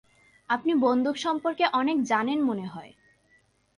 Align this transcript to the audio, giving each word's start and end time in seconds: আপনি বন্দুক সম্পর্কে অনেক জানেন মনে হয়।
আপনি 0.49 0.71
বন্দুক 0.75 1.15
সম্পর্কে 1.17 1.65
অনেক 1.73 1.97
জানেন 2.03 2.39
মনে 2.43 2.65
হয়। 2.65 2.91